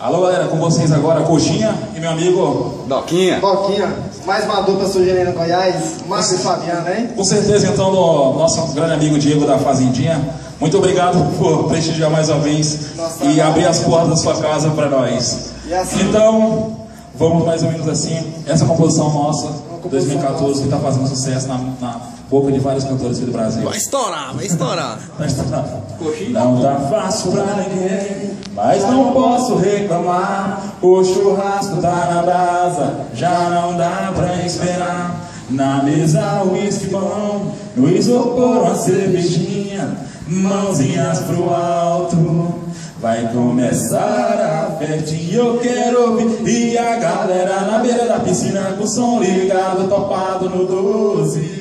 Alô 0.00 0.20
galera, 0.20 0.46
com 0.46 0.58
vocês 0.58 0.92
agora, 0.92 1.22
Coxinha 1.22 1.74
e 1.96 1.98
meu 1.98 2.10
amigo. 2.10 2.84
Doquinha. 2.86 3.40
Doquinha, 3.40 3.92
mais 4.24 4.44
uma 4.44 4.60
dupla 4.60 4.86
no 4.86 5.32
Goiás, 5.32 5.96
Márcio 6.06 6.36
e 6.36 6.38
Fabiano, 6.38 6.88
hein? 6.88 7.08
Com 7.16 7.24
certeza 7.24 7.66
então 7.66 7.90
do 7.90 8.38
nosso 8.38 8.64
grande 8.74 8.92
amigo 8.94 9.18
Diego 9.18 9.44
da 9.44 9.58
Fazendinha. 9.58 10.20
Muito 10.60 10.78
obrigado 10.78 11.18
por 11.36 11.64
prestigiar 11.64 12.10
mais 12.10 12.28
uma 12.28 12.38
vez 12.38 12.94
Nossa, 12.96 13.24
e 13.24 13.40
abrir 13.40 13.66
as 13.66 13.80
portas 13.80 14.10
da 14.10 14.16
sua 14.16 14.36
casa 14.36 14.70
para 14.70 14.88
nós. 14.88 15.50
E 15.66 15.74
assim- 15.74 16.02
Então, 16.02 16.76
vamos 17.16 17.44
mais 17.44 17.64
ou 17.64 17.70
menos 17.72 17.88
assim. 17.88 18.34
Essa 18.46 18.64
composição 18.66 19.12
nossa, 19.12 19.48
composição 19.82 19.90
2014, 19.90 20.60
que 20.60 20.64
está 20.66 20.78
fazendo 20.78 21.08
sucesso 21.08 21.48
na, 21.48 21.58
na 21.80 22.00
boca 22.30 22.52
de 22.52 22.60
vários 22.60 22.84
cantores 22.84 23.16
aqui 23.16 23.26
do 23.26 23.32
Brasil. 23.32 23.62
Vai 23.64 23.76
estourar, 23.76 24.34
vai 24.36 24.46
estourar. 24.46 24.98
Não 26.30 26.60
tá 26.60 26.76
fácil 26.88 27.32
pra 27.32 27.44
ninguém, 27.54 28.27
mas 28.58 28.82
não 28.82 29.12
posso 29.12 29.54
reclamar. 29.54 30.74
O 30.82 31.04
churrasco 31.04 31.80
tá 31.80 32.10
na 32.12 32.22
brasa, 32.22 33.06
já 33.14 33.50
não 33.50 33.76
dá 33.76 34.12
pra 34.14 34.44
esperar. 34.44 35.28
Na 35.48 35.82
mesa 35.82 36.42
o 36.42 36.52
uísque 36.52 36.88
bom, 36.88 37.54
no 37.74 37.88
isopor 37.88 38.64
uma 38.64 38.74
cervejinha, 38.74 39.96
mãozinhas 40.26 41.20
pro 41.20 41.54
alto. 41.54 42.54
Vai 43.00 43.32
começar 43.32 44.68
a 44.70 44.76
festinha, 44.76 45.38
eu 45.38 45.58
quero 45.58 46.10
ouvir. 46.10 46.48
E 46.48 46.76
a 46.76 46.96
galera 46.96 47.60
na 47.60 47.78
beira 47.78 48.06
da 48.06 48.18
piscina 48.18 48.74
com 48.76 48.82
o 48.82 48.88
som 48.88 49.20
ligado, 49.20 49.88
topado 49.88 50.50
no 50.50 50.66
12. 50.66 51.58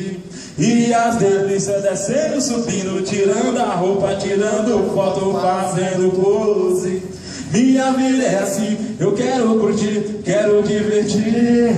E 0.57 0.91
as 0.91 1.17
delícias 1.17 1.83
descendo, 1.83 2.41
subindo, 2.41 3.03
tirando 3.03 3.59
a 3.59 3.75
roupa, 3.75 4.15
tirando 4.15 4.91
foto, 4.91 5.39
fazendo 5.39 6.11
pose. 6.19 6.46
Minha 7.51 7.91
vida 7.91 8.23
é 8.23 8.39
assim, 8.39 8.77
eu 8.99 9.13
quero 9.13 9.59
curtir, 9.59 10.19
quero 10.23 10.61
divertir. 10.63 11.75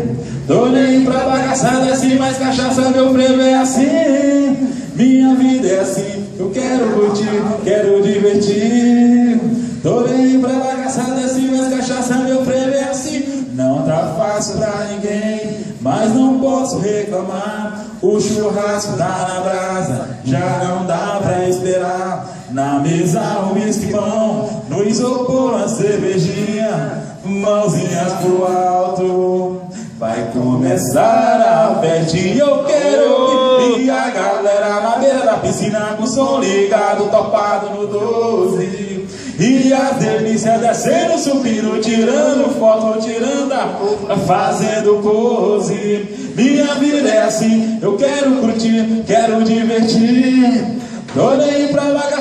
Tô 0.47 0.65
nem 0.67 1.05
pra 1.05 1.25
bagaçada 1.25 1.93
assim, 1.93 2.17
mas 2.17 2.37
cachaça 2.37 2.89
meu 2.89 3.13
prêmio 3.13 3.41
é 3.41 3.55
assim. 3.55 4.67
Minha 4.95 5.35
vida 5.35 5.67
é 5.67 5.79
assim, 5.81 6.25
eu 6.39 6.49
quero 6.49 6.89
curtir, 6.93 7.29
quero 7.63 8.01
divertir. 8.01 9.39
Tô 9.83 10.01
nem 10.01 10.41
pra 10.41 10.53
bagaçada 10.53 11.21
assim, 11.21 11.55
mas 11.55 11.73
cachaça 11.73 12.15
meu 12.15 12.39
prêmio 12.39 12.73
é 12.73 12.83
assim. 12.85 13.45
Não 13.53 13.83
tá 13.83 14.15
fácil 14.17 14.57
pra 14.57 14.87
ninguém, 14.91 15.59
mas 15.81 16.13
não 16.15 16.39
posso 16.39 16.79
reclamar. 16.79 17.85
O 18.01 18.19
churrasco 18.19 18.97
tá 18.97 19.27
na 19.29 19.41
brasa, 19.41 20.09
já 20.25 20.63
não 20.63 20.85
dá 20.85 21.19
pra 21.21 21.47
esperar. 21.47 22.28
Na 22.51 22.79
mesa 22.79 23.21
o 23.43 23.53
uísque 23.53 23.93
bom, 23.93 24.63
no 24.69 24.83
isopor 24.83 25.53
uma 25.53 25.67
cervejinha, 25.67 27.03
mãozinhas 27.23 28.13
pro 28.13 28.43
alto. 28.45 29.61
Vai 29.99 30.31
começar 30.33 31.39
a 31.41 31.79
festinha, 31.79 32.43
eu 32.43 32.63
quero. 32.63 33.79
E 33.79 33.89
a 33.89 34.09
galera 34.09 34.81
na 34.81 34.97
beira 34.97 35.19
da 35.25 35.33
piscina 35.33 35.95
com 35.95 36.03
o 36.03 36.07
som 36.07 36.39
ligado, 36.39 37.11
topado 37.11 37.69
no 37.69 37.85
12. 37.85 39.07
E 39.39 39.71
as 39.71 39.97
delícias 39.97 40.59
descendo, 40.59 41.19
subindo, 41.19 41.79
tirando 41.81 42.57
foto, 42.57 42.99
tirando 42.99 43.53
a 43.53 43.63
roupa, 43.63 44.17
fazendo 44.17 45.03
pose. 45.03 46.33
Minha 46.35 46.73
vida 46.75 47.09
é 47.09 47.23
assim, 47.23 47.77
eu 47.79 47.95
quero 47.95 48.37
curtir, 48.37 49.03
quero 49.05 49.43
divertir. 49.43 50.79
Tô 51.13 51.35
nem 51.35 51.69
pra 51.69 51.83
assim, 51.83 52.18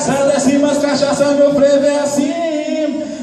mas 1.18 1.36
meu 1.36 1.54
frevo 1.54 1.84
é 1.84 1.98
assim. 1.98 2.32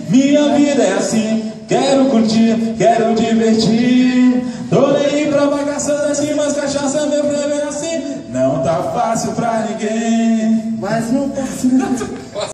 Minha 0.10 0.54
vida 0.56 0.84
é 0.84 0.94
assim, 0.94 1.52
quero 1.68 2.06
curtir, 2.06 2.76
quero 2.78 3.16
divertir. 3.16 4.44
Tô 4.70 4.92
nem 4.92 5.32
pra 5.32 5.48
bagaçada 5.48 6.08
assim, 6.08 6.34
mas 6.36 6.54
cachaça 6.54 7.06
meu 7.08 7.24
frevo 7.24 7.54
é 7.54 7.64
assim. 7.64 8.24
Não 8.30 8.62
tá 8.64 8.76
fácil 8.94 9.32
pra 9.32 9.66
ninguém. 9.70 10.78
Mas 10.80 11.12
não 11.12 11.30
posso. 11.30 11.70